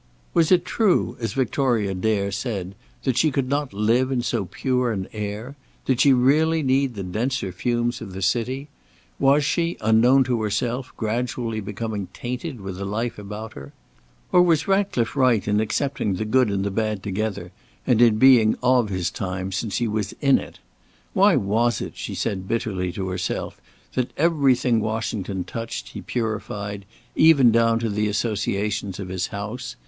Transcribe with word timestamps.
Was 0.33 0.51
it 0.51 0.65
true, 0.65 1.15
as 1.21 1.33
Victoria 1.33 1.93
Dare 1.93 2.31
said, 2.31 2.73
that 3.03 3.17
she 3.19 3.29
could 3.29 3.47
not 3.47 3.71
live 3.71 4.11
in 4.11 4.23
so 4.23 4.45
pure 4.45 4.91
an 4.91 5.07
air? 5.13 5.55
Did 5.85 6.01
she 6.01 6.11
really 6.11 6.63
need 6.63 6.95
the 6.95 7.03
denser 7.03 7.51
fumes 7.51 8.01
of 8.01 8.11
the 8.13 8.23
city? 8.23 8.67
Was 9.19 9.45
she, 9.45 9.77
unknown 9.79 10.23
to 10.23 10.41
herself; 10.41 10.91
gradually 10.97 11.59
becoming 11.59 12.07
tainted 12.15 12.61
with 12.61 12.77
the 12.77 12.83
life 12.85 13.19
about 13.19 13.53
her? 13.53 13.73
or 14.31 14.41
was 14.41 14.67
Ratcliffe 14.67 15.15
right 15.15 15.47
in 15.47 15.59
accepting 15.59 16.15
the 16.15 16.25
good 16.25 16.49
and 16.49 16.63
the 16.63 16.71
bad 16.71 17.03
together, 17.03 17.51
and 17.85 18.01
in 18.01 18.15
being 18.17 18.55
of 18.63 18.89
his 18.89 19.11
time 19.11 19.51
since 19.51 19.77
he 19.77 19.87
was 19.87 20.15
in 20.19 20.39
it? 20.39 20.57
Why 21.13 21.35
was 21.35 21.79
it, 21.79 21.95
she 21.95 22.15
said 22.15 22.47
bitterly 22.47 22.91
to 22.93 23.07
herself; 23.09 23.61
that 23.93 24.09
everything 24.17 24.79
Washington 24.79 25.43
touched, 25.43 25.89
he 25.89 26.01
purified, 26.01 26.85
even 27.15 27.51
down 27.51 27.77
to 27.77 27.87
the 27.91 28.07
associations 28.07 28.99
of 28.99 29.09
his 29.09 29.27
house? 29.27 29.75